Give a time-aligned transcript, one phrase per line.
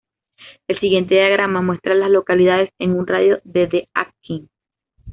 [0.67, 4.49] El siguiente diagrama muestra a las localidades en un radio de de Atkins.